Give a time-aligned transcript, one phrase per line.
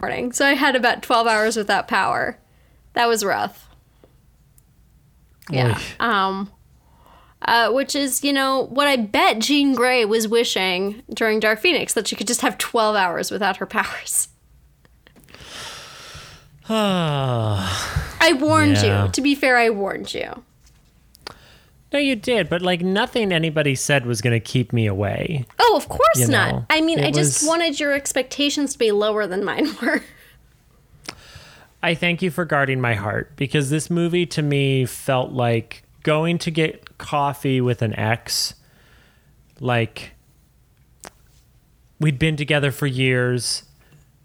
[0.00, 0.32] morning.
[0.32, 2.38] So I had about 12 hours without power.
[2.94, 3.68] That was rough.
[5.50, 5.78] Yeah.
[5.78, 6.04] Oy.
[6.04, 6.52] Um
[7.42, 11.94] uh, which is, you know, what I bet Jean Grey was wishing during Dark Phoenix
[11.94, 14.28] that she could just have 12 hours without her powers.
[16.68, 18.16] Ah.
[18.20, 19.06] I warned Yeah.
[19.06, 19.12] you.
[19.12, 20.44] To be fair, I warned you.
[21.92, 25.44] No, you did, but like nothing anybody said was going to keep me away.
[25.58, 26.52] Oh, of course You not.
[26.54, 29.68] know, I mean, it I just was- wanted your expectations to be lower than mine
[29.82, 30.02] were.
[31.82, 36.38] I thank you for guarding my heart because this movie to me felt like going
[36.38, 38.54] to get coffee with an ex.
[39.60, 40.12] Like
[41.98, 43.64] we'd been together for years.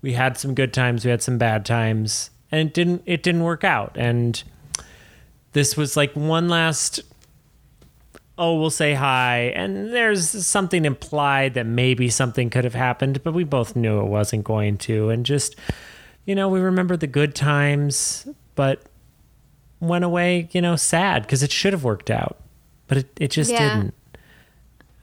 [0.02, 3.43] We had some good times, we had some bad times, and it didn't it didn't
[3.43, 3.93] work out.
[3.95, 4.41] And
[5.54, 6.99] this was like one last
[8.38, 9.53] oh, we'll say hi.
[9.55, 14.07] And there's something implied that maybe something could have happened, but we both knew it
[14.07, 15.10] wasn't going to.
[15.10, 15.55] And just,
[16.26, 18.84] you know, we remember the good times, but
[19.79, 22.37] went away, you know, sad because it should have worked out,
[22.87, 23.76] but it, it just Yeah.
[23.76, 23.93] didn't.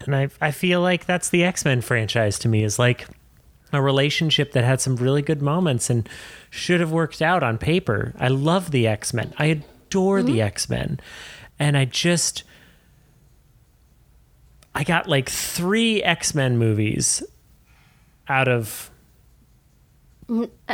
[0.00, 3.06] And I, I feel like that's the X Men franchise to me is like
[3.72, 6.08] a relationship that had some really good moments and
[6.50, 8.12] should have worked out on paper.
[8.18, 9.32] I love the X Men.
[9.38, 10.40] I adore the mm-hmm.
[10.40, 11.00] X Men.
[11.58, 12.42] And I just,
[14.74, 17.22] I got like three X Men movies
[18.28, 18.90] out of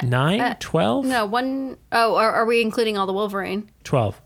[0.02, 1.06] nine, 12?
[1.06, 3.70] No, one oh, are, are we including all the Wolverine?
[3.84, 4.20] 12.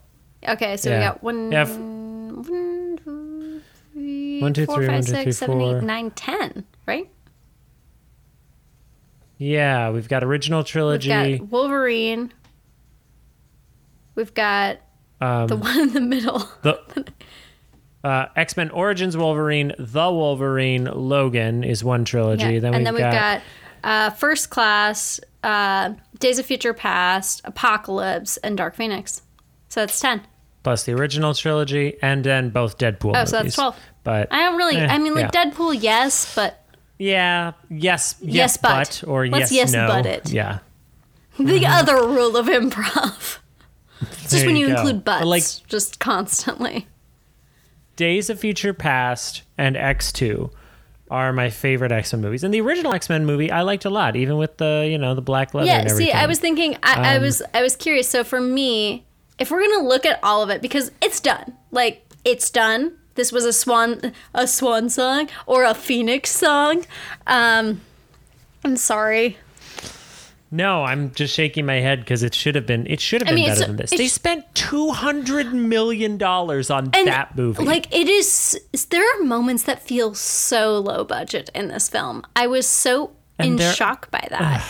[0.48, 5.04] Okay, so we got one, Yeah, one, two, three, One, two, four, three, five, one,
[5.04, 5.80] two, six, three, seven, eight, four.
[5.82, 7.08] nine, ten, right?
[9.38, 11.38] Yeah, we've got original We've trilogy.
[11.38, 12.32] got Wolverine.
[14.14, 14.78] We've got
[15.20, 16.48] um, the one in the middle.
[16.62, 16.78] the
[18.04, 22.44] uh, X Men Origins Wolverine, The Wolverine, Logan is one trilogy.
[22.54, 22.60] Yeah.
[22.60, 23.42] Then and we've then we've got,
[23.82, 29.22] got, uh, First Class, uh, Days of Future Past, Apocalypse, and Dark Phoenix.
[29.68, 30.20] So that's ten.
[30.62, 33.12] plus the original trilogy, and then both Deadpool.
[33.16, 33.76] Oh, so that's 12.
[34.04, 34.76] But I don't really.
[34.76, 35.44] Eh, I mean, like yeah.
[35.44, 36.64] Deadpool, yes, but
[36.98, 39.00] yeah, yes, yes, Yes, but.
[39.00, 39.86] but, or Let's yes, yes, no.
[39.88, 40.30] but it.
[40.30, 40.58] Yeah,
[41.38, 43.38] the other rule of improv.
[44.00, 46.86] It's just when you include But, butts, like- just constantly.
[48.02, 50.50] Days of Future Past and X Two
[51.08, 53.90] are my favorite X Men movies, and the original X Men movie I liked a
[53.90, 55.68] lot, even with the you know the black leather.
[55.68, 58.08] Yeah, see, I was thinking, I, I Um, was, I was curious.
[58.08, 59.04] So for me,
[59.38, 62.94] if we're gonna look at all of it, because it's done, like it's done.
[63.14, 66.84] This was a swan, a swan song or a phoenix song.
[67.28, 67.82] Um,
[68.64, 69.36] I'm sorry.
[70.54, 72.86] No, I'm just shaking my head because it should have been.
[72.86, 73.90] It should have I been mean, better than this.
[73.90, 77.64] They spent two hundred million dollars on that movie.
[77.64, 78.60] like it is,
[78.90, 82.22] there are moments that feel so low budget in this film.
[82.36, 84.62] I was so in And there- shock by that.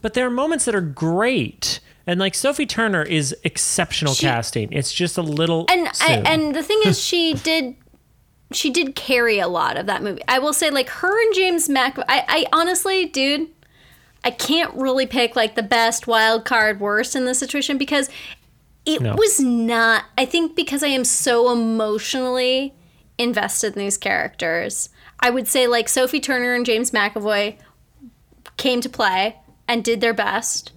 [0.00, 4.72] but there are moments that are great, and like Sophie Turner is exceptional She- casting.
[4.72, 7.74] It's just a little and I, and the thing is she did
[8.52, 11.68] she did carry a lot of that movie i will say like her and james
[11.68, 13.46] mac i, I honestly dude
[14.28, 18.08] i can't really pick like the best wild card worst in this situation because
[18.84, 19.14] it No.
[19.16, 22.74] was not i think because i am so emotionally
[23.16, 24.90] invested in these characters
[25.20, 27.56] i would say like sophie turner and james mcavoy
[28.56, 29.36] came to play
[29.66, 30.72] and did their best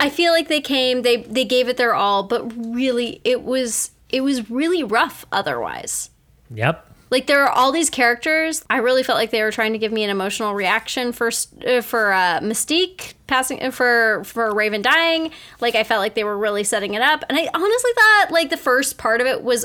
[0.00, 3.90] I feel like they came, they they gave it their all, but really it was
[4.10, 6.10] it was really rough otherwise.
[6.54, 6.87] yep.
[7.10, 8.64] Like there are all these characters.
[8.68, 11.28] I really felt like they were trying to give me an emotional reaction for
[11.66, 15.30] uh, for uh, Mystique passing uh, for for Raven dying.
[15.60, 18.50] Like I felt like they were really setting it up, and I honestly thought like
[18.50, 19.64] the first part of it was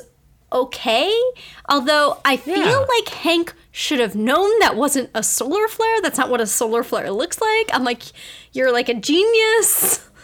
[0.52, 1.12] okay.
[1.68, 2.78] Although I feel Yeah.
[2.78, 6.00] like Hank should have known that wasn't a solar flare.
[6.02, 7.70] That's not what a solar flare looks like.
[7.74, 8.04] I'm like,
[8.54, 10.08] you're like a genius.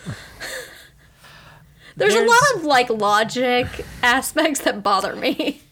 [1.97, 3.67] There's, a lot of like logic
[4.01, 5.61] aspects that bother me.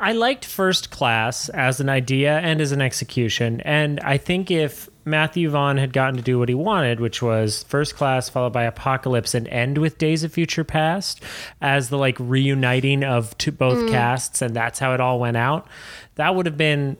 [0.00, 4.88] I liked First Class as an idea and as an execution, and I think if
[5.04, 8.64] Matthew Vaughn had gotten to do what he wanted, which was First Class followed by
[8.64, 11.22] Apocalypse and end with Days of Future Past
[11.60, 13.90] as the like reuniting of to both mm.
[13.90, 15.68] casts, and that's how it all went out,
[16.14, 16.96] that would have been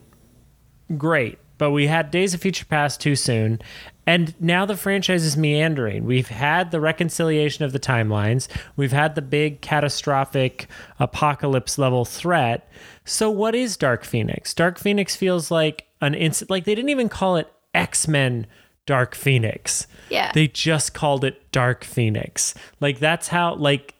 [0.97, 1.39] great.
[1.57, 3.61] But we had Days of Future Past too soon.
[4.07, 6.05] And now the franchise is meandering.
[6.05, 8.47] We've had the reconciliation of the timelines.
[8.75, 10.67] We've had the big catastrophic
[10.99, 12.69] apocalypse level threat.
[13.03, 14.53] So what is Dark Phoenix?
[14.53, 18.45] Dark Phoenix feels like an instant like they didn't even call it X-Men
[18.85, 19.87] Dark Phoenix.
[20.09, 20.31] Yeah.
[20.33, 22.53] They just called it Dark Phoenix.
[22.79, 23.95] Like that's how like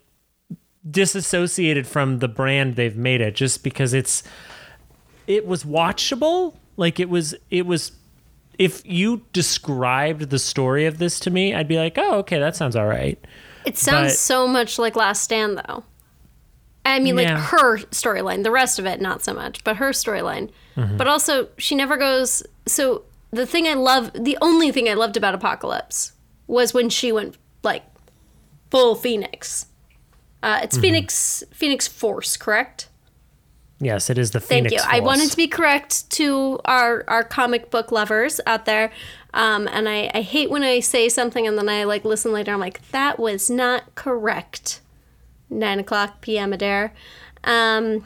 [0.89, 4.21] disassociated from the brand they've made it just because it's
[5.25, 7.91] it was watchable like it was it was
[8.59, 12.55] if you described the story of this to me, I'd be like, "Oh, okay, that
[12.55, 13.17] sounds all right."
[13.65, 15.83] It sounds But- so much like Last Stand, though.
[16.85, 18.43] I mean, like her storyline.
[18.43, 20.51] The rest of it, not so much, but her storyline.
[20.77, 20.97] Mm-hmm.
[20.97, 22.43] But also, she never goes.
[22.67, 26.11] So the thing I love, the only thing I loved about Apocalypse
[26.45, 27.83] was when she went like
[28.69, 29.65] full Phoenix.
[30.43, 30.63] Uh, Mm-hmm.
[30.63, 32.89] it's Phoenix Phoenix Force, correct?
[33.79, 34.73] Yes, it is the Phoenix.
[34.73, 34.97] Thank you.
[34.97, 38.91] I wanted to be correct to our our comic book lovers out there,
[39.33, 42.53] um, and I, I hate when I say something and then I like listen later.
[42.53, 44.79] I'm like, that was not correct.
[45.49, 46.53] Nine o'clock p.m.
[46.53, 46.93] Adair.
[47.43, 48.05] Um,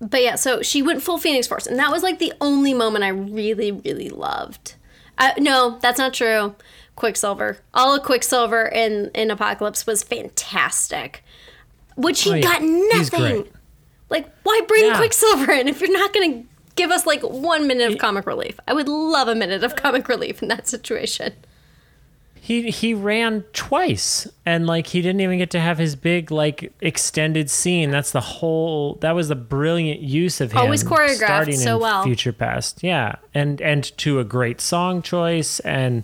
[0.00, 3.02] but yeah, so she went full Phoenix Force, and that was like the only moment
[3.04, 4.74] I really really loved.
[5.18, 6.54] Uh, no, that's not true.
[6.96, 11.24] Quicksilver, all of Quicksilver in in Apocalypse was fantastic.
[11.96, 12.42] Which he Oh, yeah.
[12.42, 13.48] got nothing.
[14.10, 14.96] Like, why bring Yeah.
[14.96, 18.58] Quicksilver in if you're not going to give us like one minute of comic relief?
[18.66, 21.32] I would love a minute of comic relief in that situation.
[22.42, 26.72] He he ran twice and like he didn't even get to have his big like
[26.80, 27.90] extended scene.
[27.90, 30.58] That's the whole that was the brilliant use of him.
[30.58, 32.02] Always choreographed starting so in well.
[32.02, 32.82] Future Past.
[32.82, 33.16] Yeah.
[33.34, 36.02] And and to a great song choice and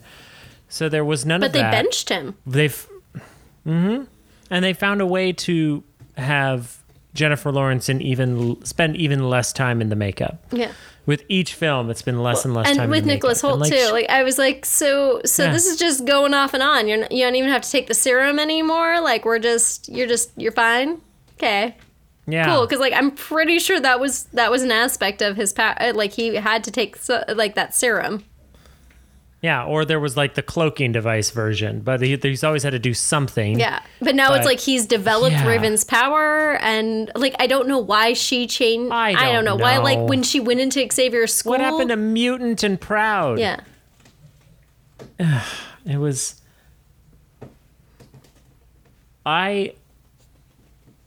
[0.68, 1.62] so there was none But of that.
[1.62, 2.34] But they benched him.
[2.46, 2.88] They've
[3.66, 4.04] Mm hmm
[4.50, 5.82] and they found a way to
[6.16, 6.78] have
[7.16, 10.44] Jennifer Lawrence and even spend even less time in the makeup.
[10.52, 10.72] Yeah.
[11.06, 12.76] With each film, it's been less and less time.
[12.76, 13.58] And in with the Nicholas makeup.
[13.58, 13.90] Holt like, too.
[13.92, 15.52] Like I was like, so so Yeah.
[15.52, 16.88] this is just going off and on.
[16.88, 19.00] You're you don't even have to take the serum anymore.
[19.00, 21.00] Like we're just you're just you're fine.
[21.34, 21.76] Okay.
[22.26, 22.46] yeah.
[22.46, 25.76] Cool, because like I'm pretty sure that was that was an aspect of his pa-
[25.80, 28.24] uh, like he had to take so, like that serum.
[29.42, 32.78] Yeah, or there was like the cloaking device version, but he, he's always had to
[32.78, 33.60] do something.
[33.60, 35.46] Yeah, but now it's like he's developed Yeah.
[35.46, 38.92] Raven's power, and like I don't know why she changed.
[38.92, 39.76] I don't don't know, why.
[39.78, 41.50] Like when she went into Xavier's school.
[41.50, 43.38] What happened to Mutant and Proud?
[43.38, 43.60] Yeah,
[45.86, 46.40] It was.
[49.24, 49.74] I.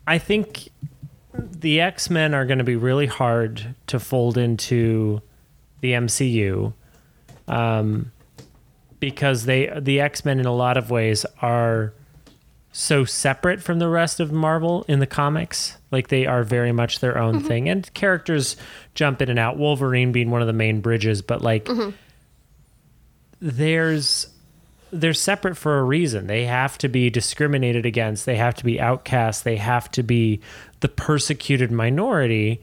[0.08, 0.70] I think
[1.34, 5.22] the X Men are going to be really hard to fold into
[5.82, 6.74] the MCU,
[7.48, 8.12] um,
[9.00, 11.94] because they the X Men in a lot of ways are
[12.72, 15.78] so separate from the rest of Marvel in the comics.
[15.92, 17.48] Like they are very much their own mm-hmm.
[17.48, 18.56] thing, and characters
[18.94, 19.58] jump in and out.
[19.58, 21.92] Wolverine being one of the main bridges, but like mm-hmm.
[23.42, 24.28] there's
[24.92, 26.28] they're separate for a reason.
[26.28, 28.26] They have to be discriminated against.
[28.26, 29.44] They have to be outcast.
[29.44, 30.42] They have to be
[30.80, 32.62] the persecuted minority.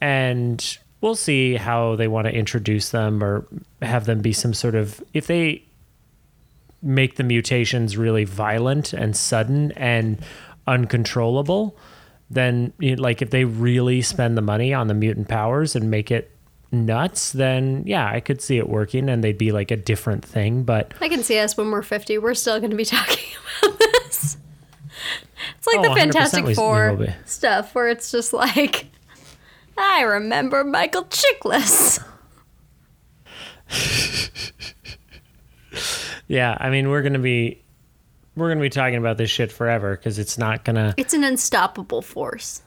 [0.00, 3.46] And we'll see how they want to introduce them or
[3.82, 5.62] have them be some sort of if they
[6.82, 10.18] make the mutations really violent and sudden and
[10.66, 11.76] uncontrollable,
[12.30, 16.30] then like if they really spend the money on the mutant powers and make it
[16.72, 20.64] nuts, then yeah, I could see it working and they'd be like a different thing.
[20.64, 22.18] But I can see us when we're fifty.
[22.18, 23.24] We're still going to be talking
[23.62, 24.36] about this.
[25.58, 28.86] It's like Oh, the Fantastic Four stuff, where it's just like,
[29.78, 32.02] I remember Michael Chiklis.
[36.28, 37.62] yeah, I mean we're gonna be
[38.34, 42.02] we're gonna be talking about this shit forever because it's not gonna It's an unstoppable
[42.02, 42.62] force.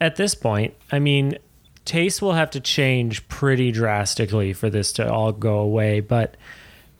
[0.00, 1.38] at this point, I mean,
[1.84, 6.36] taste will have to change pretty drastically for this to all go away, but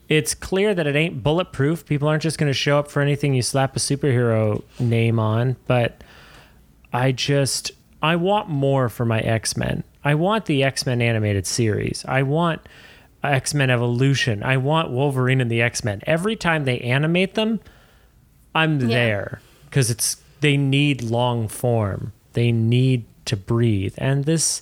[0.09, 1.85] it's clear that it ain't bulletproof.
[1.85, 5.55] People aren't just going to show up for anything you slap a superhero name on,
[5.67, 6.01] but
[6.91, 7.71] I just
[8.03, 9.83] I want more for my X-Men.
[10.03, 12.03] I want the X-Men animated series.
[12.07, 12.61] I want
[13.23, 14.43] X-Men Evolution.
[14.43, 16.01] I want Wolverine and the X-Men.
[16.05, 17.61] Every time they animate them,
[18.53, 18.87] I'm Yeah.
[18.87, 22.11] there because it's they need long form.
[22.33, 23.95] They need to breathe.
[23.97, 24.61] And this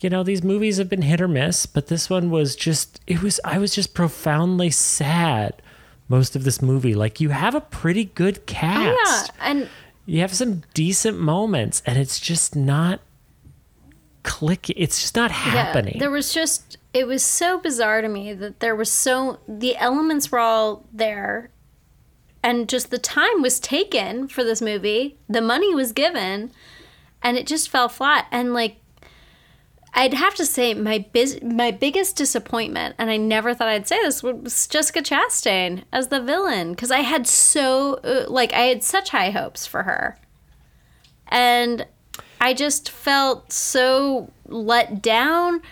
[0.00, 3.22] you know, these movies have been hit or miss, but this one was just it
[3.22, 5.62] was I was just profoundly sad
[6.10, 6.94] most of this movie.
[6.94, 9.30] Like you have a pretty good oh, cast.
[9.38, 9.68] Yeah, and
[10.06, 13.00] You have some decent moments and it's just not
[14.22, 15.94] click it's just not happening.
[15.94, 19.76] Yeah, there was just it was so bizarre to me that there was so the
[19.76, 21.50] elements were all there
[22.42, 25.18] and just the time was taken for this movie.
[25.28, 26.50] The money was given
[27.22, 28.76] and it just fell flat and like
[29.96, 34.00] I'd have to say my biz- my biggest disappointment, and I never thought I'd say
[34.02, 38.82] this, was Jessica Chastain as the villain because I had so uh, like I had
[38.82, 40.18] such high hopes for her,
[41.28, 41.86] and
[42.40, 45.62] I just felt so let down.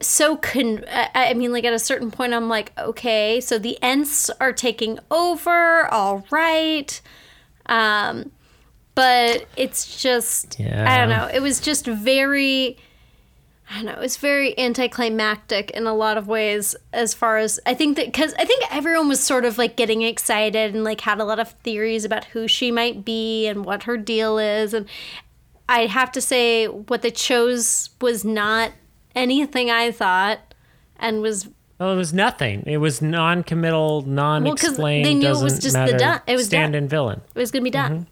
[0.00, 3.78] So con, I I mean, like at a certain point, I'm like, okay, so the
[3.82, 7.00] Ents are taking over, all right.
[7.64, 8.30] Um,
[8.94, 11.30] but it's just I don't know.
[11.32, 12.76] It was just very
[13.70, 14.00] I don't know.
[14.00, 16.74] It's very anticlimactic in a lot of ways.
[16.92, 20.02] As far as I think that, because I think everyone was sort of like getting
[20.02, 23.82] excited and like had a lot of theories about who she might be and what
[23.82, 24.86] her deal is, and
[25.68, 28.72] I have to say what they chose was not
[29.14, 30.54] anything I thought,
[30.98, 31.48] and was
[31.78, 32.62] Well, it was nothing.
[32.66, 35.04] It was non-committal, non-explained.
[35.04, 37.20] they knew it was just the done- it was stand-in villain.
[37.34, 37.92] it was gonna be done.
[37.92, 38.04] Mm-hmm.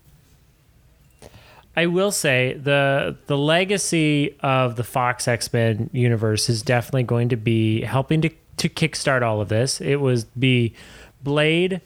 [1.76, 7.28] I will say the the legacy of the Fox X Men universe is definitely going
[7.28, 9.80] to be helping to to kickstart all of this.
[9.80, 10.74] It was be
[11.22, 11.82] Blade,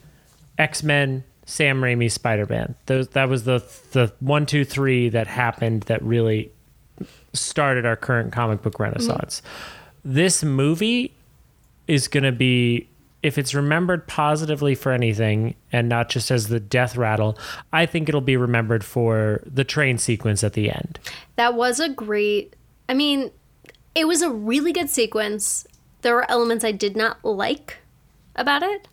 [0.58, 2.76] X Men, Sam Raimi, Spider Man.
[2.86, 6.52] Those that was the the one two three that happened that really
[7.32, 9.42] started our current comic book renaissance.
[9.42, 10.14] Mm-hmm.
[10.14, 11.14] This movie
[11.88, 12.89] is going to be
[13.22, 17.38] if it's remembered positively for anything and not just as the death rattle
[17.72, 20.98] i think it'll be remembered for the train sequence at the end
[21.36, 22.54] That was a great.
[22.88, 23.30] I mean,
[23.94, 25.66] it was a really good sequence.
[26.02, 27.78] There were elements I did not like
[28.36, 28.88] about it.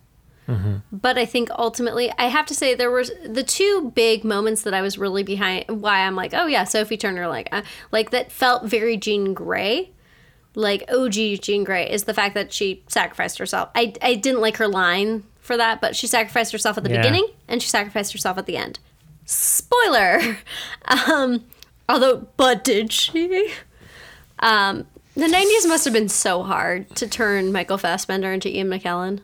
[0.90, 4.72] But I think ultimately, I have to say, there was the two big moments that
[4.72, 5.66] I was really behind.
[5.68, 9.90] Why I'm like, oh yeah, Sophie Turner, like, uh, like that felt very Jean Grey,
[10.58, 13.68] like OG Jean Grey, is the fact that she sacrificed herself.
[13.76, 16.96] I I didn't like her line for that, but she sacrificed herself at the Yeah.
[17.00, 18.78] beginning and she sacrificed herself at the end.
[19.24, 20.38] Spoiler.
[21.06, 21.44] Um,
[21.88, 23.52] although, but did she?
[24.40, 29.20] Um, the 90s must have been so hard to turn Michael Fassbender into Ian McKellen.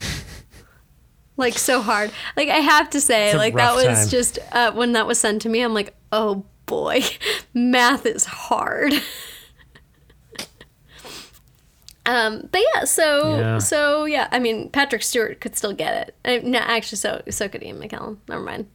[1.36, 2.10] like, so hard.
[2.36, 4.08] Like, I have to say, like, that was time.
[4.08, 7.02] just, uh, when that was sent to me, I'm like, oh boy,
[7.54, 8.92] math is hard.
[12.06, 13.58] Um, but yeah, so Yeah.
[13.58, 16.42] so yeah, I mean Patrick Stewart could still get it.
[16.44, 18.18] Uh, no, actually, so so could Ian McKellen.
[18.28, 18.66] Never mind.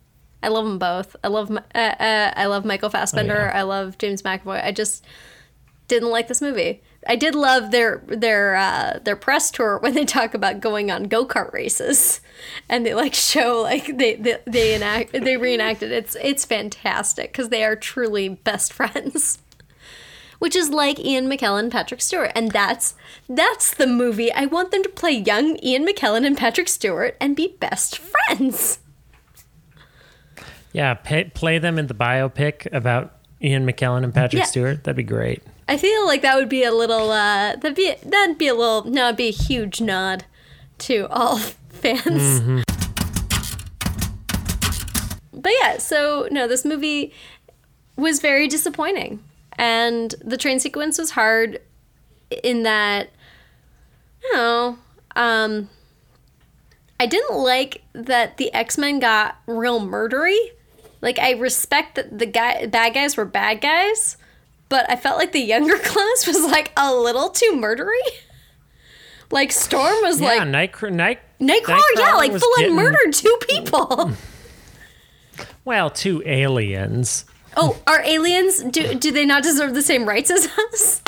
[0.43, 1.15] I love them both.
[1.23, 3.39] I love uh, uh, I love Michael Fassbender.
[3.39, 3.59] Oh, yeah.
[3.59, 4.63] I love James McAvoy.
[4.63, 5.05] I just
[5.87, 6.81] didn't like this movie.
[7.07, 11.03] I did love their their uh, their press tour when they talk about going on
[11.03, 12.21] go kart races,
[12.69, 15.91] and they like show like they they they enact they reenacted.
[15.91, 19.39] It's it's fantastic because they are truly best friends
[20.41, 22.31] which is like Ian McKellen and Patrick Stewart.
[22.33, 22.95] And that's
[23.29, 24.31] that's the movie.
[24.33, 28.79] I want them to play young Ian McKellen and Patrick Stewart and be best friends.
[30.73, 34.45] yeah pay, play them in the biopic about ian mckellen and patrick Yeah.
[34.45, 37.93] stewart that'd be great I feel like that would be a little uh that'd be
[38.03, 40.25] that'd be a little no, it'd be a huge nod
[40.79, 41.37] to all
[41.69, 42.63] fans.
[45.33, 47.13] But yeah, so no, this movie
[47.95, 49.23] was very disappointing.
[49.57, 51.61] And the train sequence was hard
[52.43, 53.09] in that
[54.23, 54.77] you know,
[55.15, 55.69] um
[56.99, 60.37] I didn't like that the X-Men got real murdery.
[61.01, 64.17] Like I respect that the guy bad guys were bad guys,
[64.69, 67.87] but I felt like the younger class was like a little too murdery.
[69.33, 74.11] Like Storm was yeah like Nightcrawler, Night, Nightcrawler, yeah, like full on murdered two people.
[75.65, 77.23] well two aliens
[77.55, 78.63] oh, are aliens?
[78.63, 81.01] Do do they not deserve the same rights as us?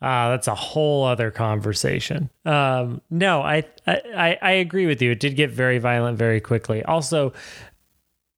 [0.00, 2.30] Ah, that's a whole other conversation.
[2.44, 5.10] Um, no, I, I I I agree with you.
[5.10, 6.84] It did get very violent very quickly.
[6.84, 7.32] Also,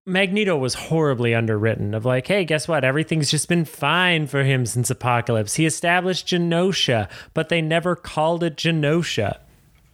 [0.06, 1.92] Magneto was horribly underwritten.
[1.92, 2.82] Of like, hey, guess what?
[2.82, 5.54] Everything's just been fine for him since Apocalypse.
[5.56, 9.38] He established Genosha, but they never called it Genosha.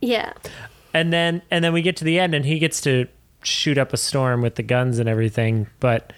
[0.00, 0.35] Yeah.
[0.95, 3.09] And then and then we get to the end, and he gets to
[3.47, 5.67] shoot up a storm with the guns and everything.
[5.81, 6.12] But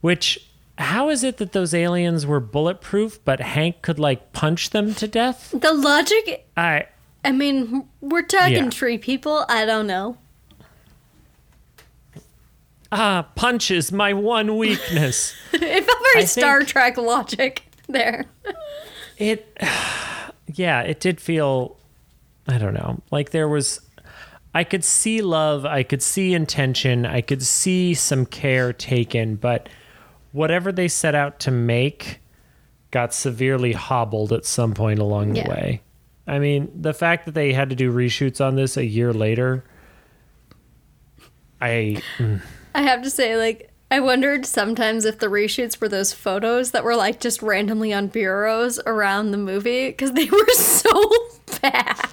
[0.00, 4.94] which how is it that those aliens were bulletproof, but Hank could like punch them
[4.94, 5.52] to death?
[5.56, 6.86] The logic I
[7.24, 8.70] I mean, we're talking Yeah.
[8.70, 9.44] tree people.
[9.48, 10.16] I don't know.
[12.90, 15.34] Ah, punch is my one weakness.
[15.52, 18.24] It felt very I Star think- Trek logic there.
[19.18, 19.58] it,
[20.54, 21.76] yeah, it did feel,
[22.46, 23.80] I don't know, like there was,
[24.58, 29.68] I could see love, I could see intention, I could see some care taken, but
[30.32, 32.18] whatever they set out to make
[32.90, 35.48] got severely hobbled at some point along the Yeah.
[35.48, 35.82] way.
[36.26, 39.62] I mean, the fact that they had to do reshoots on this a year later,
[41.60, 42.40] I mm.
[42.74, 46.82] I have to say, like, I wondered sometimes if the reshoots were those photos that
[46.82, 51.12] were like just randomly on bureaus around the movie because they were so
[51.62, 52.08] bad.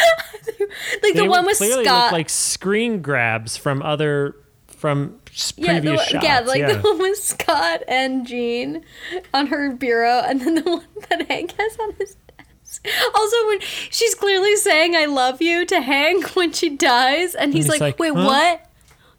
[1.02, 2.12] like the one with clearly Scott.
[2.12, 4.36] like screen grabs from other
[4.82, 5.20] from
[5.56, 6.12] yeah, the, shots.
[6.24, 6.72] yeah, like yeah.
[6.72, 8.84] the one with Scott and Jean
[9.32, 12.88] on her bureau, and then the one that Hank has on his desk.
[13.14, 17.66] Also, when she's clearly saying "I love you" to Hank when she dies, and he's,
[17.66, 18.24] he's like, like, "Wait, huh?
[18.24, 18.70] what?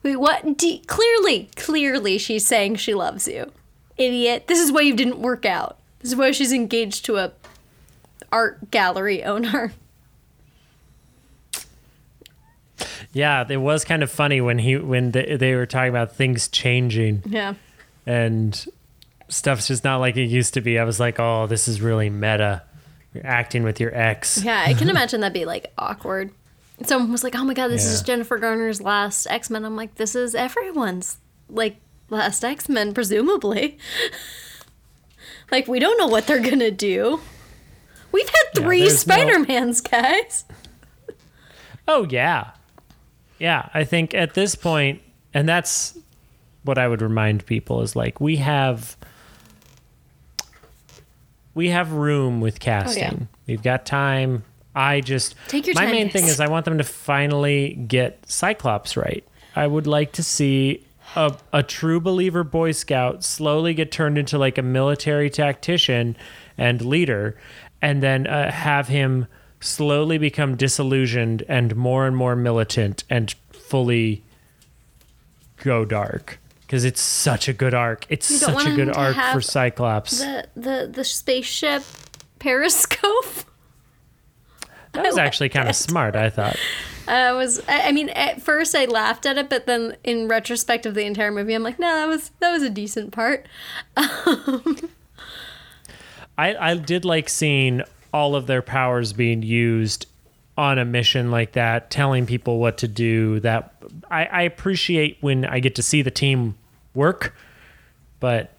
[0.03, 3.51] Wait, what?" D- clearly, clearly, she's saying she loves you.
[3.97, 4.47] idiot.
[4.47, 5.79] This is why you didn't work out.
[5.99, 7.31] This is why she's engaged to a
[8.33, 9.71] art gallery owner.
[13.13, 16.47] Yeah, it was kind of funny when he when they, they were talking about things
[16.47, 17.53] changing Yeah.
[18.07, 18.65] and
[19.29, 20.79] stuff's just not like it used to be.
[20.79, 22.63] I was like, oh, this is really meta.
[23.13, 24.43] You're acting with your ex.
[24.43, 26.31] Yeah, I can imagine that'd be like awkward.
[26.83, 29.93] Someone was like, "Oh my god, this is Jennifer Garner's last X Men." I'm like,
[29.95, 31.17] "This is everyone's
[31.47, 31.75] like
[32.09, 33.77] last X Men, presumably."
[35.51, 37.19] like we don't know what they're gonna do.
[38.11, 40.45] We've had three there's no- Spider Mans, guys.
[41.87, 42.51] Oh yeah,
[43.43, 43.67] yeah.
[43.73, 45.01] I think at this point,
[45.33, 45.97] and that's
[46.63, 48.95] what I would remind people is like we have
[51.53, 53.27] we have room with casting.
[53.45, 54.45] We've got time.
[54.73, 58.27] I just Take your my time, main thing is I want them to finally get
[58.27, 59.27] Cyclops right.
[59.57, 64.37] I would like to see a, a true believer Boy Scout slowly get turned into
[64.37, 66.15] like a military tactician
[66.57, 67.37] and leader,
[67.81, 69.27] and then uh, have him
[69.63, 74.23] slowly become disillusioned and more and more militant and fully
[75.57, 76.39] go dark.
[76.61, 78.05] Because it's such a good arc.
[78.09, 80.19] It's such a good arc for Cyclops.
[80.19, 81.83] The the the spaceship
[82.39, 83.25] periscope.
[84.93, 85.71] that was I actually kind it.
[85.71, 86.57] of smart, I thought.
[87.07, 90.87] I was I I mean at first I laughed at it, but then in retrospect
[90.87, 93.47] of the entire movie, I'm like, no, that was that was a decent part.
[94.25, 94.89] Um,
[96.35, 100.05] I, I did like seeing all of their powers being used
[100.55, 103.39] on a mission like that, telling people what to do.
[103.39, 103.73] That
[104.09, 106.55] I, I appreciate when I get to see the team
[106.93, 107.35] work,
[108.19, 108.51] but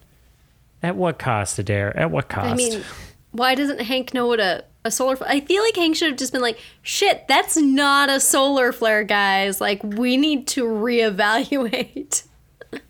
[0.82, 1.96] at what cost, Adair?
[1.96, 2.52] At what cost?
[2.52, 2.82] I mean,
[3.30, 5.30] why doesn't Hank know what a, a solar flare?
[5.30, 9.04] I feel like Hank should have just been like, shit, that's not a solar flare,
[9.04, 9.60] guys.
[9.60, 12.24] Like, we need to reevaluate.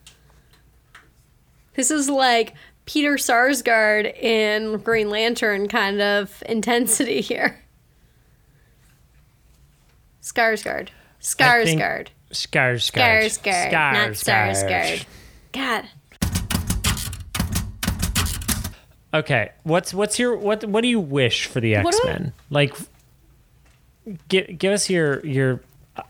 [1.77, 2.55] this is like
[2.87, 7.61] Peter Sarsgaard in Green Lantern kind of intensity here.
[10.23, 10.89] Skarsgård.
[11.21, 12.09] Skarsgård.
[12.31, 13.25] Skarsgård.
[13.25, 13.73] Skarsgård.
[13.73, 15.05] Not Sarsgaard.
[15.53, 15.85] God.
[19.15, 22.33] Okay, what's what's your what what do you wish for the X Men?
[22.51, 22.75] Like,
[24.29, 25.61] give give us your your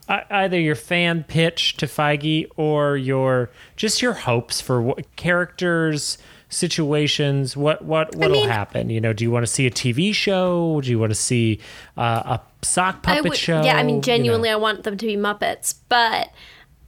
[0.09, 6.17] either your fan pitch to Feige or your just your hopes for what characters,
[6.55, 7.57] situations.
[7.57, 8.91] What what what'll mean- happen?
[8.91, 10.81] You know, do you want to see a TV show?
[10.81, 11.61] Do you want to see
[11.97, 13.63] uh, a sock I puppet would, show?
[13.63, 14.03] Yeah, I You mean, know?
[14.03, 16.31] genuinely, I want them to be Muppets, but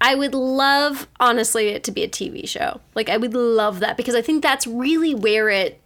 [0.00, 2.80] I would love, honestly, it to be a TV show.
[2.94, 5.80] Like, I would love that because I think that's really where it,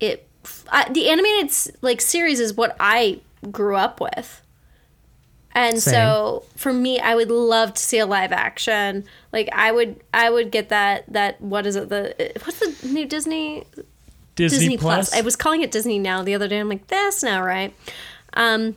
[0.00, 0.28] it,
[0.70, 3.20] I, the animated like series is what I
[3.50, 4.42] grew up with.
[5.52, 9.04] And so for me, I would love to see a live action.
[9.32, 11.04] Like I would, I would get that.
[11.12, 11.88] That what is it?
[11.88, 13.64] The what's the new Disney
[14.36, 15.10] Disney, Disney Plus.
[15.10, 15.18] Plus.
[15.18, 16.58] I was calling it Disney now the other day.
[16.58, 17.74] I'm like, that's now right.
[18.34, 18.76] Um,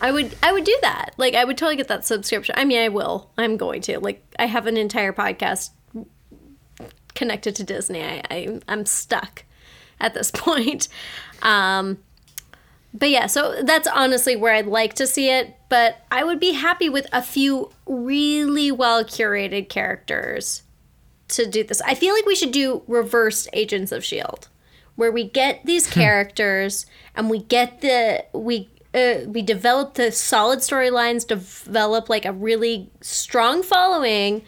[0.00, 1.14] I would I would do that.
[1.16, 2.54] Like I would totally get that subscription.
[2.56, 3.30] I mean, I will.
[3.36, 3.98] I'm going to.
[3.98, 5.70] Like I have an entire podcast
[7.14, 8.02] connected to Disney.
[8.02, 9.44] I, I I'm stuck
[10.00, 10.88] at this point.
[11.42, 11.98] Um,
[12.94, 15.56] but yeah, so that's honestly where I'd like to see it.
[15.68, 20.62] But I would be happy with a few really well curated characters
[21.28, 21.80] to do this.
[21.80, 24.48] I feel like we should do reversed Agents of Shield,
[24.94, 30.60] where we get these characters and we get the we uh, we develop the solid
[30.60, 34.42] storylines, develop like a really strong following.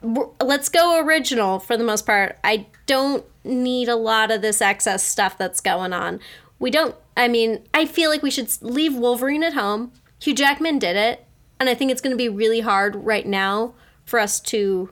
[0.00, 2.38] We're- Let's go original for the most part.
[2.42, 6.20] I don't need a lot of this excess stuff that's going on.
[6.58, 6.94] We don't.
[7.16, 9.92] I mean, I feel like we should leave Wolverine at home.
[10.20, 11.24] Hugh Jackman did it,
[11.60, 14.90] and I think it's going to be really hard right now for us to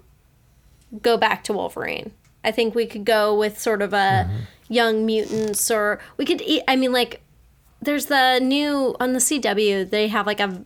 [1.03, 2.13] go back to Wolverine.
[2.45, 3.97] I think we could go with sort of a
[4.29, 4.37] mm-hmm.
[4.69, 6.43] young mutants, or we could.
[6.69, 7.23] I mean, like,
[7.81, 9.91] there's the new on the CW.
[9.91, 10.65] They have like a.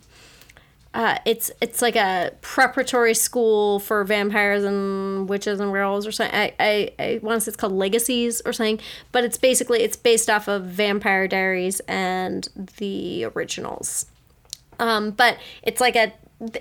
[0.92, 6.34] Uh, it's it's like a preparatory school for vampires and witches and werewolves or something.
[6.34, 8.80] I I, I want to say it's called Legacies or something,
[9.12, 12.48] but it's basically it's based off of Vampire Diaries and
[12.78, 14.06] the originals.
[14.80, 16.12] Um, but it's like a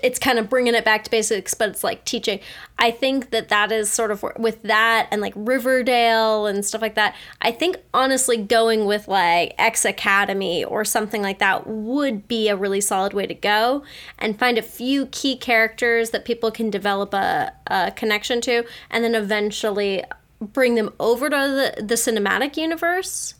[0.02, 2.38] it's kind of bringing it back to basics but it's like teaching
[2.78, 6.94] i think that that is sort of with that and like riverdale and stuff like
[6.94, 12.48] that i think honestly going with like x academy or something like that would be
[12.48, 13.82] a really solid way to go
[14.18, 19.02] and find a few key characters that people can develop a, a connection to and
[19.02, 20.04] then eventually
[20.40, 21.36] bring them over to
[21.76, 23.34] the, the cinematic universe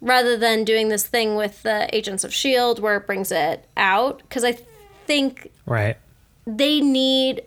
[0.00, 2.80] rather than doing this thing with the Agents of S.H.I.E.L.D.
[2.80, 4.18] where it brings it out.
[4.18, 4.58] Because I
[5.06, 5.96] think right.
[6.46, 7.42] they need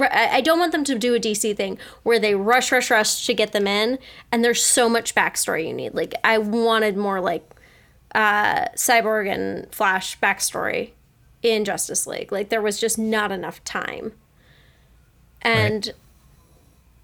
[0.00, 3.26] I I don't want them to do a DC thing where they rush, rush, rush
[3.26, 3.98] to get them in,
[4.32, 5.94] and there's so much backstory you need.
[5.94, 7.48] Like I wanted more like
[8.14, 10.90] uh, Cyborg and Flash backstory
[11.42, 12.32] in Justice League.
[12.32, 14.12] Like there was just not enough time,
[15.42, 15.92] and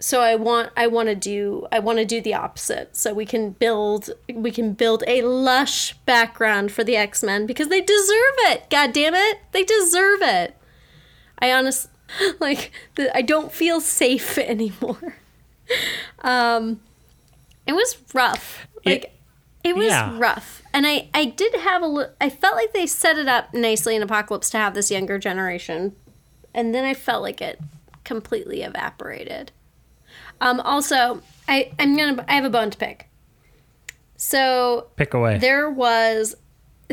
[0.00, 2.96] so I want I want to do I want to do the opposite.
[2.96, 7.68] So we can build we can build a lush background for the X Men because
[7.68, 8.68] they deserve it.
[8.70, 10.56] God damn it, they deserve it.
[11.38, 11.90] I honestly
[12.40, 15.16] like the, I don't feel safe anymore.
[16.20, 16.80] um,
[17.66, 18.66] it was rough.
[18.84, 19.12] Like It-
[19.62, 20.18] it, was yeah.
[20.18, 23.94] rough, and I I did have a I felt like they set it up nicely
[23.94, 25.94] in Apocalypse to have this younger generation,
[26.54, 27.60] and then I felt like it
[28.02, 29.52] completely evaporated.
[30.40, 33.08] Um, also, I I'm gonna I have a bone to pick.
[34.16, 35.38] So Pick away.
[35.38, 36.36] there was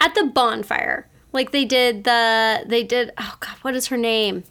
[0.00, 4.44] at the bonfire, like they did the they did oh god, what is her name?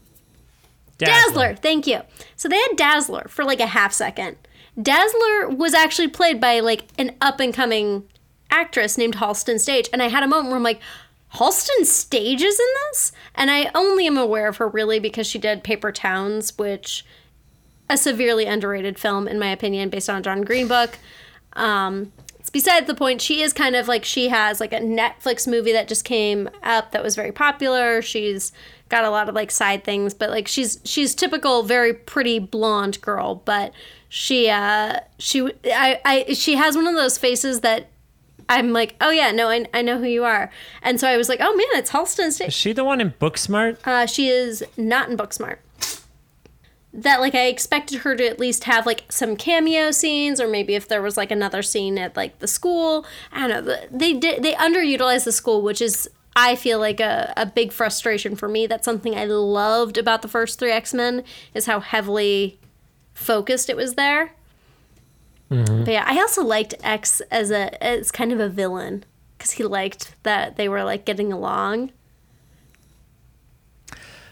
[0.97, 1.55] Dazzler.
[1.55, 2.01] Thank you.
[2.35, 4.37] So they had Dazzler for like a half second.
[4.81, 8.03] Dazzler was actually played by like an up and coming
[8.49, 10.79] actress named Halston Sage, and I had a moment where I'm like,
[11.35, 15.37] Halston Sage is in this, and I only am aware of her really because she
[15.37, 17.05] did Paper Towns, which
[17.89, 20.97] a severely underrated film in my opinion, based on John Green book.
[21.53, 23.21] Um, it's beside the point.
[23.21, 26.91] She is kind of like she has like a Netflix movie that just came up
[26.91, 28.01] that was very popular.
[28.01, 28.53] She's
[28.89, 33.01] got a lot of like side things, but like she's she's typical very pretty blonde
[33.01, 33.73] girl, but
[34.07, 37.89] she uh she I I she has one of those faces that
[38.47, 40.49] I'm like, oh yeah, no, I, I know who you are,
[40.81, 42.47] and so I was like, oh man, it's Halston.
[42.47, 43.85] Is she the one in Booksmart?
[43.85, 45.57] uh, she is not in Booksmart.
[46.97, 50.73] That like I expected her to at least have like some cameo scenes, or maybe
[50.73, 53.05] if there was like another scene at like the school.
[53.31, 53.77] I don't know.
[53.91, 58.35] They did they underutilized the school, which is I feel like a, a big frustration
[58.35, 58.67] for me.
[58.67, 62.59] That's something I loved about the first three X Men is how heavily
[63.13, 64.33] focused it was there.
[65.51, 65.83] Mm-hmm.
[65.83, 69.05] But yeah, I also liked X as a as kind of a villain
[69.37, 71.91] because he liked that they were like getting along.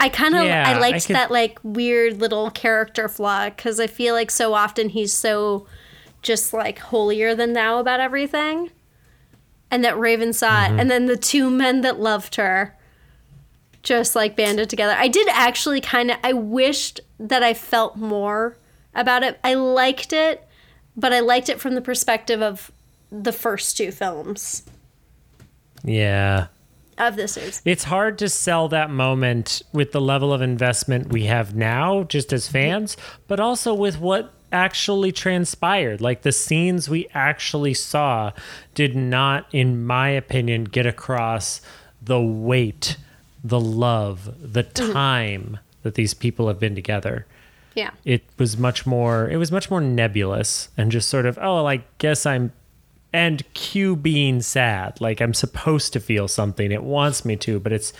[0.05, 3.79] I kind of Yeah, I I liked could- that like weird little character flaw because
[3.79, 5.65] I feel like so often he's so
[6.21, 8.69] just like holier than thou about everything,
[9.71, 10.79] and that Raven saw it, mm-hmm.
[10.79, 12.77] and then the two men that loved her
[13.81, 14.93] just like banded together.
[14.95, 18.57] I did actually kind of I wished that I felt more
[18.93, 19.39] about it.
[19.43, 20.47] I liked it,
[20.95, 22.71] but I liked it from the perspective of
[23.11, 24.63] the first two films
[25.83, 26.47] Yeah.
[26.97, 27.61] Of the series.
[27.65, 32.31] It's hard to sell that moment with the level of investment we have now, just
[32.33, 36.01] as fans, but also with what actually transpired.
[36.01, 38.31] Like the scenes we actually saw
[38.73, 41.61] did not, in my opinion, get across
[42.01, 42.97] the weight,
[43.43, 44.93] the love, the mm-hmm.
[44.93, 47.25] time that these people have been together.
[47.75, 47.91] Yeah.
[48.05, 51.67] It was much more it was much more nebulous and just sort of, oh, well,
[51.67, 52.53] I guess I'm
[53.15, 54.99] and Q being sad.
[54.99, 56.71] Like I'm supposed to feel something.
[56.71, 57.93] It wants me to, but it's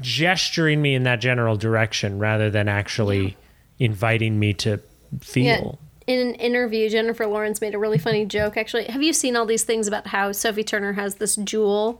[0.00, 3.36] gesturing me in that general direction rather than actually
[3.78, 4.80] inviting me to
[5.20, 5.44] feel.
[6.06, 6.14] Yeah.
[6.14, 8.56] In an interview, Jennifer Lawrence made a really funny joke.
[8.56, 11.98] Actually, have you seen all these things about how Sophie Turner has this Juul,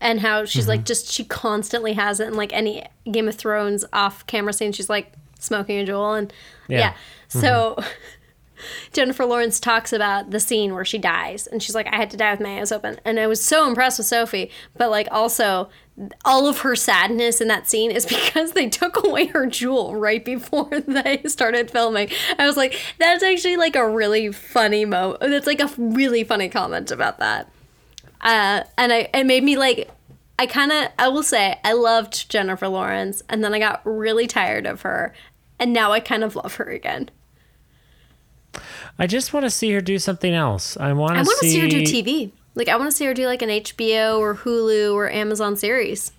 [0.00, 0.70] and how she's Mm-hmm.
[0.70, 4.72] like just she constantly has it in like any Game of Thrones off camera scene.
[4.72, 6.32] She's like smoking a Juul, and
[6.68, 6.78] yeah.
[6.78, 6.94] Yeah.
[7.28, 7.76] So
[8.92, 12.16] Jennifer Lawrence talks about the scene where she dies, and she's like, "I had to
[12.16, 14.50] die with my eyes open," and I was so impressed with Sophie.
[14.76, 15.68] But like also,
[16.24, 20.24] all of her sadness in that scene is because they took away her Juul right
[20.24, 22.10] before they started filming.
[22.38, 25.20] I was like, that's actually like a really funny moment.
[25.20, 27.50] That's like a really funny comment about that.
[28.20, 29.90] Uh, and I it made me like.
[30.40, 34.28] I kind of, I will say, I loved Jennifer Lawrence, and then I got really
[34.28, 35.12] tired of her,
[35.58, 37.10] and now I kind of love her again.
[38.98, 40.76] I just want to see her do something else.
[40.76, 42.32] I want I to want to see, see her do TV.
[42.54, 46.12] Like I want to see her do like an HBO or Hulu or Amazon series.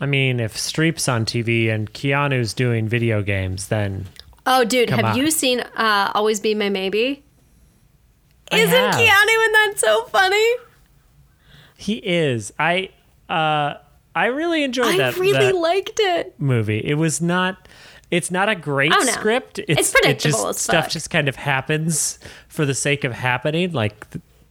[0.00, 4.06] I mean, if Streep's on TV and Keanu's doing video games, then
[4.46, 5.16] Oh, dude, have on.
[5.16, 7.22] you seen uh, Always Be My Maybe?
[8.50, 8.94] I Isn't have.
[8.94, 10.54] Keanu in that so funny?
[11.76, 12.52] he is.
[12.58, 12.90] I
[13.28, 13.74] uh
[14.16, 15.14] I really enjoyed I that.
[15.14, 16.34] I really that liked it.
[16.38, 16.78] movie.
[16.78, 17.66] It was not.
[18.14, 19.12] It's not a great Oh, no.
[19.12, 19.58] script.
[19.58, 23.72] It's it predictable just, as Stuff just kind of happens for the sake of happening.
[23.72, 24.06] Like,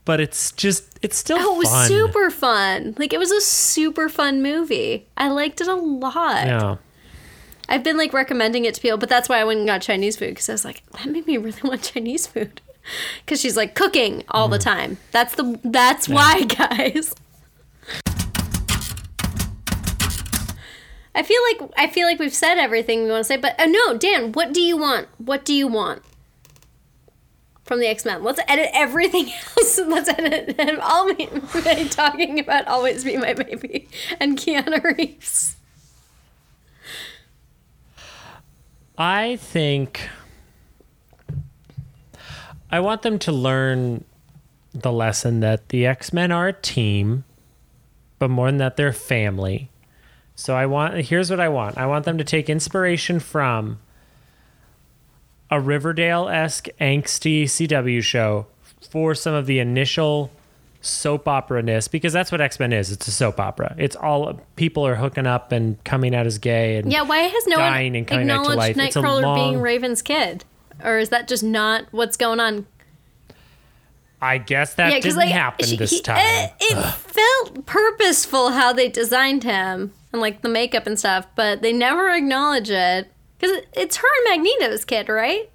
[0.05, 2.95] but it's just it's still Oh, it was super fun.
[2.97, 5.07] Like it was a super fun movie.
[5.17, 6.45] I liked it a lot.
[6.45, 6.75] Yeah.
[7.69, 10.17] I've been like recommending it to people, but that's why I went and got Chinese
[10.17, 12.59] food because I was like, that made me really want Chinese food.
[13.23, 14.51] Because she's like cooking all Mm.
[14.51, 14.97] the time.
[15.11, 17.15] That's the that's why, guys.
[21.15, 23.65] I feel like I feel like we've said everything we want to say, but uh,
[23.65, 25.07] no, Dan, what do you want?
[25.17, 26.01] What do you want
[27.63, 28.23] from the X Men?
[28.23, 29.79] Let's edit everything else.
[29.79, 31.29] Let's edit and all me
[31.89, 33.87] talking about "Always Be My Baby"
[34.19, 35.55] and Keanu Reeves.
[38.97, 40.09] I think
[42.71, 44.03] I want them to learn
[44.73, 47.23] the lesson that the X Men are a team,
[48.17, 49.69] but more than that, they're family.
[50.35, 51.77] So I want here's what I want.
[51.77, 53.79] I want them to take inspiration from
[55.51, 58.47] a Riverdale esque angsty CW show
[58.89, 60.31] for some of the initial
[60.81, 62.91] soap opera ness because that's what X Men is.
[62.91, 63.75] It's a soap opera.
[63.77, 67.47] It's all people are hooking up and coming out as gay and Yeah, why has
[67.47, 68.77] no dying one and coming back to acknowledged life.
[68.87, 70.43] It's a Nightcrawler being Raven's kid?
[70.83, 72.65] Or is that just not what's going on?
[74.21, 76.17] I guess that Yeah, didn't like happen she- this he- time.
[76.17, 81.61] eh, It, felt purposeful how they designed him and like the makeup and stuff, but
[81.61, 85.49] they never acknowledge it because it's her and Magneto's kid, right?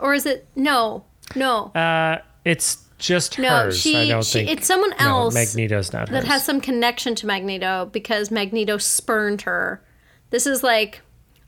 [0.00, 1.04] Or is it no,
[1.36, 3.48] no, Uh, it's just no?
[3.48, 3.78] hers.
[3.78, 6.32] she, I don't she think it's someone no, else Magneto's not that hers.
[6.32, 9.82] has some connection to Magneto because Magneto spurned her.
[10.30, 11.02] This is like,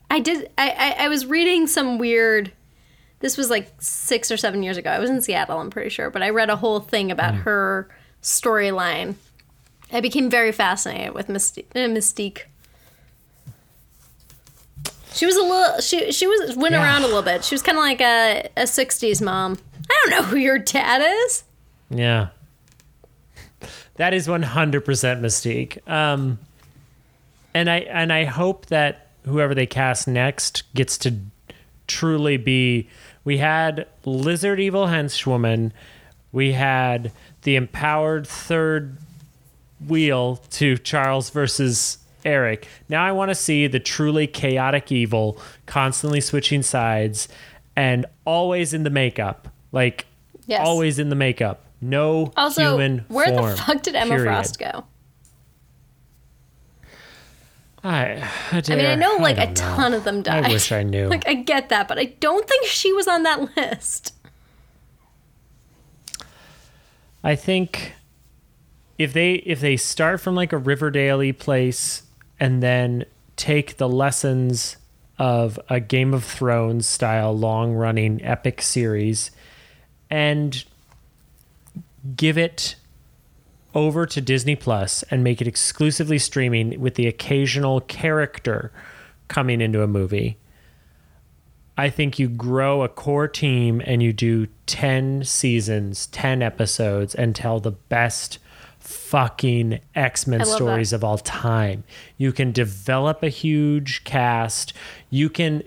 [0.09, 0.49] I did.
[0.57, 2.53] I, I I was reading some weird.
[3.19, 4.89] This was like six or seven years ago.
[4.91, 7.41] I was in Seattle, I'm pretty sure, but I read a whole thing about Hmm.
[7.41, 7.89] her
[8.21, 9.15] storyline.
[9.91, 11.65] I became very fascinated with Mystique.
[11.75, 12.41] Uh, Mystique.
[15.13, 15.79] She was a little.
[15.81, 16.83] She she was went Yeah.
[16.83, 17.43] around a little bit.
[17.43, 19.57] She was kind of like a a '60s mom.
[19.89, 21.43] I don't know who your dad is.
[21.89, 22.27] Yeah.
[23.95, 24.43] That is 100%
[25.21, 25.89] Mystique.
[25.89, 26.37] Um,
[27.55, 31.15] and I and I hope that whoever they cast next gets to
[31.87, 32.89] truly be.
[33.23, 35.71] We had Lizard Evil Henchwoman.
[36.31, 38.97] We had the empowered third
[39.85, 42.67] wheel to Charles versus Eric.
[42.89, 47.27] Now I want to see the truly chaotic evil, constantly switching sides,
[47.75, 49.47] and always in the makeup.
[49.71, 50.05] Like
[50.47, 50.65] Yes.
[50.65, 51.63] always in the makeup.
[51.81, 53.51] No Also, human where form.
[53.51, 54.23] the fuck did Emma period.
[54.25, 54.85] Frost go?
[57.83, 59.53] I, I mean, I know like a know.
[59.53, 60.45] ton of them died.
[60.45, 61.07] I wish I knew.
[61.07, 64.13] Like, I get that, but I don't think she was on that list.
[67.23, 67.93] I think
[68.97, 72.03] if they if they start from like a Riverdale place
[72.39, 73.05] and then
[73.35, 74.77] take the lessons
[75.19, 79.31] of a Game of Thrones style long running epic series
[80.09, 80.63] and
[82.15, 82.75] give it
[83.73, 88.71] over to Disney Plus and make it exclusively streaming with the occasional character
[89.27, 90.37] coming into a movie.
[91.77, 97.35] I think you grow a core team and you do 10 seasons, 10 episodes, and
[97.35, 98.39] tell the best
[98.87, 100.97] fucking X Men stories that.
[100.97, 101.83] of all time.
[102.17, 104.73] You can develop a huge cast.
[105.09, 105.63] You can.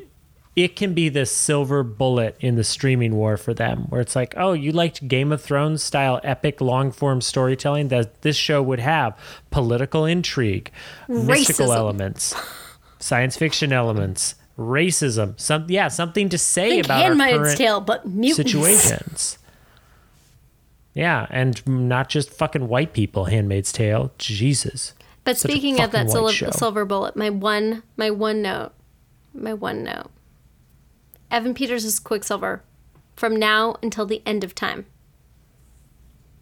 [0.56, 4.34] It can be the silver bullet in the streaming war for them, where it's like,
[4.36, 8.80] oh, you liked Game of Thrones style epic long form storytelling that this show would
[8.80, 9.16] have
[9.50, 10.70] political intrigue,
[11.08, 12.34] mystical elements,
[12.98, 18.06] science fiction elements, racism, some yeah, something to say Think about our current Tale, but
[18.06, 18.36] mutants.
[18.36, 19.38] situations.
[20.94, 23.26] Yeah, and not just fucking white people.
[23.26, 24.94] Handmaid's Tale, Jesus.
[25.24, 28.72] But Such speaking of that white silver, silver bullet, my one, my one note,
[29.34, 30.10] my one note.
[31.30, 32.62] Evan Peters is Quicksilver
[33.14, 34.86] from now until the end of time.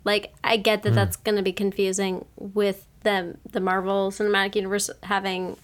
[0.05, 4.89] Like I get that that's going to be confusing with them, the Marvel Cinematic Universe
[5.03, 5.57] having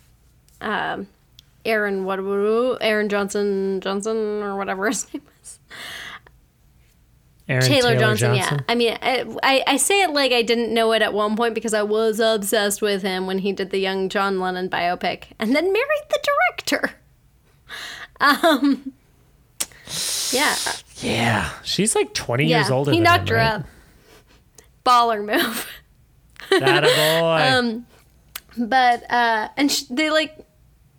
[0.60, 1.06] um,
[1.64, 2.18] Aaron what
[2.82, 5.58] Aaron Johnson Johnson or whatever his name is.
[7.48, 8.58] Aaron Taylor, Johnson, yeah.
[8.68, 11.74] I mean, I, I, say it like I didn't know it at one point because
[11.74, 15.70] I was obsessed with him when he did the young John Lennon biopic and then
[15.72, 16.26] married the
[16.58, 16.92] director.
[18.20, 18.92] Um,
[20.30, 20.54] yeah,
[20.98, 22.58] Yeah, she's like twenty yeah.
[22.60, 22.92] years older.
[22.92, 23.52] he than knocked him, her right?
[23.54, 23.66] up.
[24.86, 25.66] Baller move.
[26.50, 26.86] That a
[27.20, 27.58] boy.
[27.58, 27.86] Um,
[28.56, 30.38] But uh, and sh- they like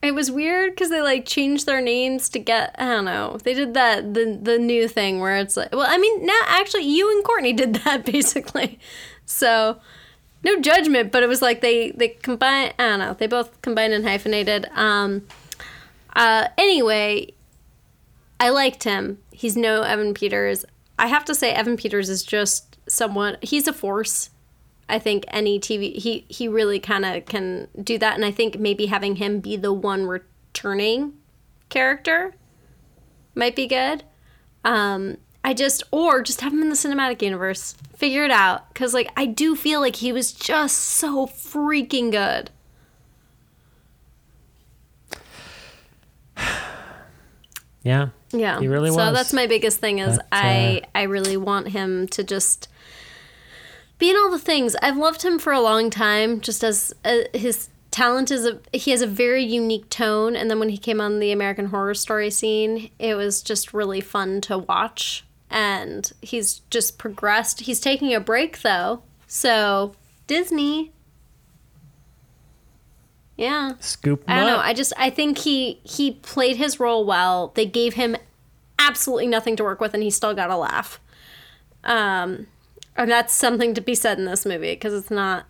[0.06, 3.54] it was weird because they like changed their names to get I don't know they
[3.54, 7.12] did that the the new thing where it's like well I mean now actually you
[7.12, 8.80] and Courtney did that basically.
[9.26, 9.80] So
[10.44, 13.94] no judgment but it was like they they combine I don't know they both combined
[13.94, 14.68] and hyphenated.
[14.74, 15.24] Um
[16.15, 17.32] uh anyway
[18.39, 19.20] I liked him.
[19.32, 20.65] He's no Evan Peters.
[21.00, 24.30] I have to say Evan Peters is just someone he's a force
[24.88, 28.60] I think any TV he he really kind of can do that, and I think
[28.60, 31.13] maybe having him be the one returning
[31.69, 32.36] character
[33.34, 34.04] might be good.
[34.63, 38.93] Um, I just or just have him in the cinematic universe, figure it out, because
[38.93, 42.52] like I do feel like he was just so freaking good.
[47.84, 48.10] Yeah.
[48.32, 48.60] Yeah.
[48.60, 49.08] He really so was.
[49.08, 50.28] So that's my biggest thing is but, uh...
[50.32, 52.67] I I really want him to just
[53.97, 54.75] be in all the things.
[54.81, 58.91] I've loved him for a long time just as uh, his talent is a he
[58.91, 62.29] has a very unique tone and then when he came on the American Horror Story
[62.29, 67.62] scene, it was just really fun to watch and he's just progressed.
[67.62, 69.03] He's taking a break though.
[69.27, 69.95] So,
[70.27, 70.91] Disney
[73.38, 73.73] yeah.
[73.79, 74.58] Scoop I don't know.
[74.58, 77.51] I just I think he he played his role well.
[77.55, 78.15] They gave him
[78.79, 80.99] absolutely nothing to work with, and he still got a laugh.
[81.84, 82.47] Um,
[82.95, 85.45] and that's something to be said in this movie because it's not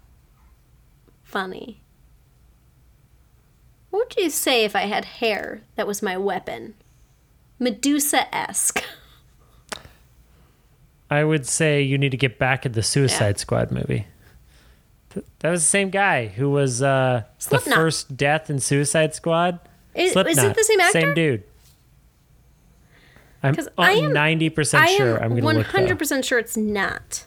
[1.24, 1.82] funny.
[3.90, 6.74] What would you say if I had hair that was my weapon?
[7.60, 8.84] Medusa esque.
[11.10, 14.08] I would say you need to get back at the Suicide Squad movie.
[15.14, 19.60] Th- That was the same guy who was uh, the first death in Suicide Squad.
[19.94, 21.00] Is, is it the same actor?
[21.00, 21.44] Same dude.
[23.44, 25.18] I'm 'Cause I am- ninety percent I sure.
[25.18, 25.68] am I'm going to look.
[25.68, 25.96] hundred though.
[26.00, 27.26] percent sure it's not.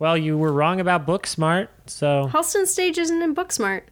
[0.00, 3.82] Well, you were wrong about Booksmart, so Halston Sage isn't in Booksmart.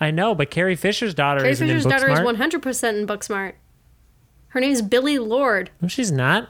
[0.00, 0.34] I know.
[0.34, 3.54] But Carrie Fisher's daughter Carrie isn't Fisher's in daughter is one hundred percent in Booksmart.
[4.48, 5.70] Her name's Billie Lourd.
[5.80, 6.48] No, she's not.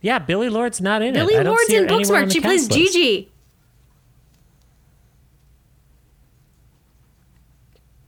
[0.00, 1.44] Yeah, Billie Lourd's not in Billie it.
[1.44, 2.32] Don't Lourd's in Booksmart.
[2.32, 2.92] She plays list.
[2.92, 3.30] Gigi.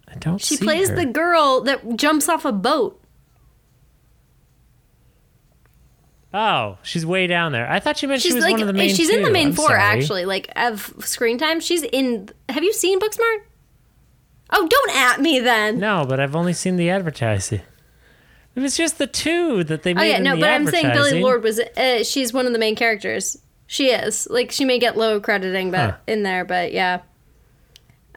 [0.08, 0.96] I don't She plays her.
[0.96, 3.01] the girl that jumps off a boat.
[6.34, 7.70] Oh, she's way down there.
[7.70, 8.94] I thought she meant She's she was like one of the main.
[8.94, 9.80] she's in the main I'm four sorry.
[9.80, 11.60] actually, like of screen time.
[11.60, 12.30] She's in.
[12.48, 13.42] Have you seen Booksmart?
[14.50, 15.78] Oh, don't at me then.
[15.78, 17.60] No, but I've only seen the advertising.
[18.54, 20.02] It was just the two that they made.
[20.02, 21.20] oh yeah, no, but I'm saying Billie.
[21.22, 21.58] Lourd was.
[21.58, 23.38] Uh, she's one of the main characters.
[23.66, 25.96] She is like she may get low crediting, but Huh.
[26.06, 27.00] in there, but yeah.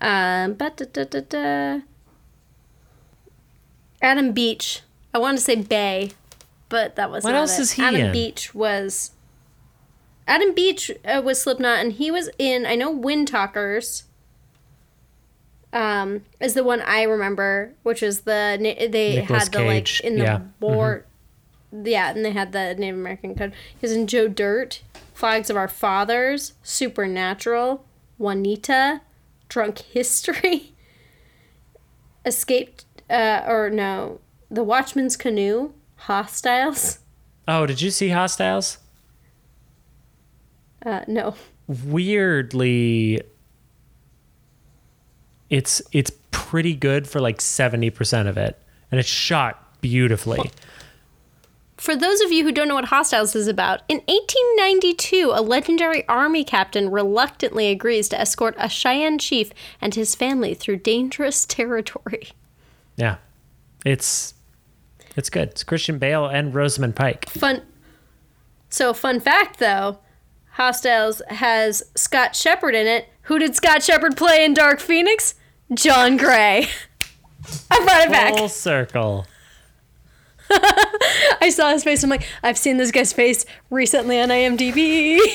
[0.02, 1.80] Um, but da, da, da, da.
[4.02, 4.82] Adam Beach.
[5.14, 6.12] I wanted to say Bay,
[6.70, 7.64] but that was What else it.
[7.64, 8.12] is he Adam in?
[8.12, 9.12] Beach was.
[10.28, 12.66] Adam Beach uh, was Slipknot, and he was in.
[12.66, 14.06] I know Wind Talkers.
[15.72, 20.18] Um, is the one I remember, which is the they Nicolas had the like in
[20.18, 20.38] the yeah.
[20.38, 20.66] Mm-hmm.
[20.66, 21.06] war.
[21.72, 23.54] Yeah, and they had the Native American code.
[23.70, 24.82] He was in Joe Dirt,
[25.14, 27.86] Flags of Our Fathers, Supernatural,
[28.18, 29.02] Juanita,
[29.50, 30.74] Drunk History,
[32.26, 35.74] Escaped, uh, or no, The Watchman's Canoe,
[36.06, 37.00] Hostiles.
[37.48, 38.78] Oh, did you see Hostiles?
[40.86, 41.34] Uh, no.
[41.68, 43.24] Weirdly,
[45.50, 50.52] it's it's pretty good for like seventy percent of it, and it's shot beautifully.
[51.76, 56.08] For those of you who don't know what Hostiles is about, in 1892, a legendary
[56.08, 62.30] army captain reluctantly agrees to escort a Cheyenne chief and his family through dangerous territory.
[62.96, 63.18] Yeah,
[63.86, 64.36] it's
[65.16, 65.50] it's good.
[65.50, 67.30] It's Christian Bale and Rosamund Pike.
[67.30, 67.62] Fun.
[68.70, 70.00] So, fun fact though,
[70.52, 73.10] Hostiles has Scott Shepherd in it.
[73.24, 75.36] Who did Scott Shepherd play in Dark Phoenix?
[75.74, 76.68] John Grey.
[77.72, 78.38] I brought it back.
[78.38, 79.26] Full circle.
[80.50, 82.04] I saw his face.
[82.04, 85.20] I'm like, I've seen this guy's face recently on IMDb.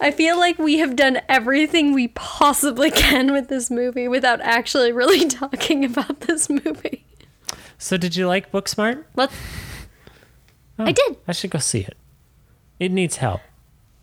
[0.00, 4.92] I feel like we have done everything we possibly can with this movie without actually
[4.92, 7.04] really talking about this movie.
[7.78, 9.04] So, did you like Booksmart?
[9.14, 9.34] Let's.
[10.78, 11.16] Oh, I did.
[11.26, 11.96] I should go see it.
[12.80, 13.40] It needs help.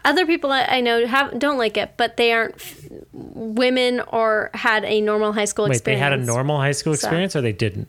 [0.04, 4.86] Other people I know have don't like it, but they aren't f- women or had
[4.86, 5.70] a normal high school experience.
[5.88, 6.00] Wait, experience.
[6.00, 7.88] they had a normal high school So- experience, or they didn't?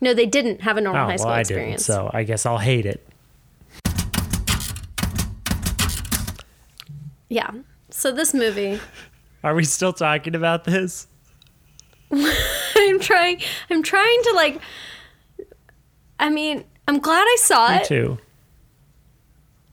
[0.00, 1.50] No, they didn't have a normal Oh, high well, school I didn't.
[1.74, 1.84] experience.
[1.86, 3.06] So I guess I'll hate it.
[7.28, 7.50] Yeah.
[7.90, 8.80] So this movie,
[9.44, 11.06] Are we still talking about this?
[12.12, 13.40] I'm trying.
[13.70, 14.60] I'm trying to like.
[16.18, 17.84] I mean, I'm glad I saw Me it.
[17.84, 18.18] too.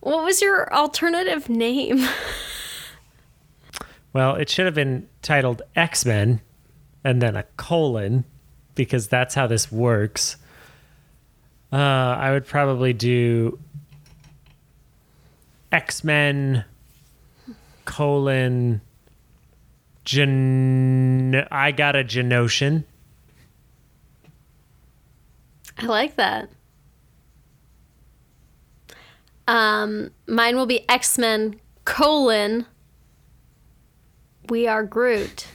[0.01, 2.07] What was your alternative name?
[4.13, 6.41] Well, it should have been titled X Men
[7.01, 8.25] and then a colon
[8.75, 10.35] because that's how this works.
[11.71, 13.57] Uh, I would probably do
[15.71, 16.65] X Men
[17.85, 18.81] colon
[20.03, 21.47] Gen.
[21.49, 22.83] I got a Genosian.
[25.77, 26.49] I like that.
[29.47, 32.65] Um, mine will be X Men colon.
[34.49, 35.47] We are Groot.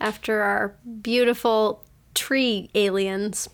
[0.00, 1.84] After our beautiful
[2.14, 3.48] tree aliens.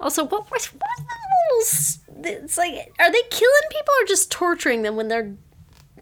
[0.00, 2.32] Also, what was what was the little?
[2.34, 5.34] s- It's like, are they killing people or just torturing them when they're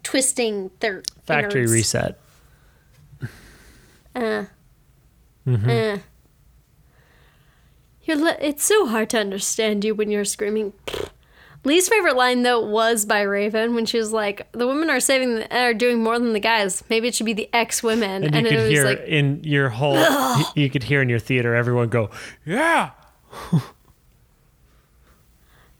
[0.03, 1.71] twisting their Factory innards.
[1.71, 2.19] reset.
[4.15, 4.45] Uh.
[5.47, 5.97] Uh.
[8.15, 10.73] Le- it's so hard to understand you when you're screaming.
[11.63, 15.35] Least favorite line though was by Raven when she was like, "The women are saving,
[15.35, 16.83] the, are doing more than the guys.
[16.89, 19.43] Maybe it should be the ex women." And you it could was hear like, in
[19.43, 19.95] your whole,
[20.55, 22.09] you could hear in your theater everyone go,
[22.45, 22.91] yeah.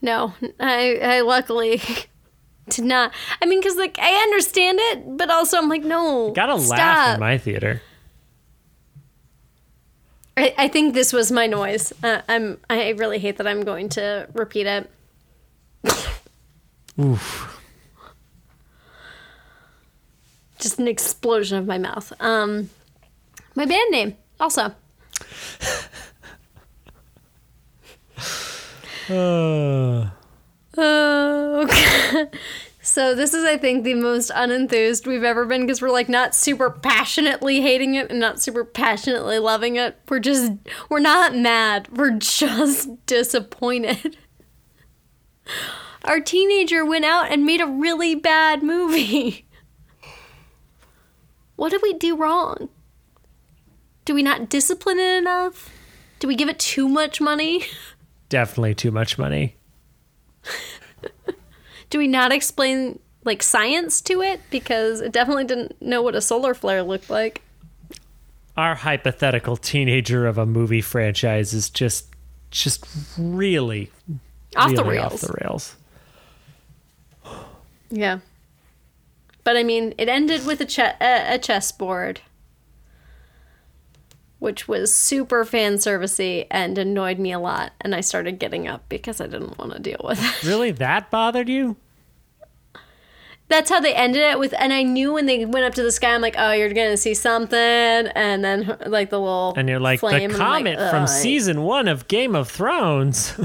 [0.02, 1.80] No, I, I luckily
[2.70, 3.14] did not.
[3.42, 6.78] I mean, because like I understand it, but also I'm like, no, Gotta stop.
[6.78, 7.82] laugh in my theater.
[10.38, 11.94] I, I think this was my noise.
[12.04, 12.58] Uh, I'm.
[12.70, 14.90] I really hate that I'm going to repeat it.
[17.00, 17.58] Oof.
[20.60, 22.14] Just an explosion of my mouth.
[22.20, 22.70] Um,
[23.56, 24.74] my band name also.
[29.10, 30.10] Uh,
[30.78, 32.28] Oh, okay.
[32.92, 36.36] So this is, I think, the most unenthused we've ever been because we're like not
[36.36, 39.98] super passionately hating it and not super passionately loving it.
[40.10, 40.52] We're just,
[40.89, 41.88] we're not mad.
[41.98, 44.18] We're just disappointed.
[46.04, 49.48] Our teenager went out and made a really bad movie.
[51.56, 52.70] What did we do wrong?
[54.04, 55.70] Do we not discipline it enough?
[56.20, 57.64] Do we give it too much money?
[58.30, 59.58] definitely too much money.
[61.92, 66.22] Do we not explain like science to it because it definitely didn't know what a
[66.22, 67.44] solar flare looked like?
[68.58, 72.08] Our hypothetical teenager of a movie franchise is just,
[72.50, 72.86] just
[73.18, 73.92] really
[74.56, 75.14] Off the rails.
[75.14, 75.76] Off the rails.
[77.89, 78.20] Yeah.
[79.44, 82.22] But I mean, it ended with a che- a, a chessboard,
[84.39, 87.74] which was super fan servicey and annoyed me a lot.
[87.82, 90.48] And I started getting up because I didn't want to deal with it.
[90.48, 91.76] Really, that bothered you?
[93.52, 95.91] That's how they ended it with, and I knew when they went up to the
[95.91, 99.78] sky, I'm like, oh, you're gonna see something, and then like the little And you're
[99.78, 103.38] like flame, the and I'm like, comet from "Ugh." season one of Game of Thrones.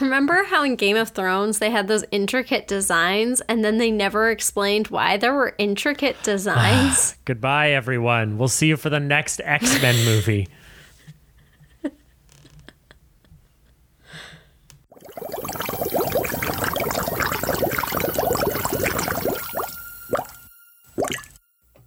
[0.00, 4.30] Remember how in Game of Thrones they had those intricate designs and then they never
[4.30, 7.14] explained why there were intricate designs?
[7.24, 8.38] Goodbye, everyone.
[8.38, 10.48] We'll see you for the next X Men movie.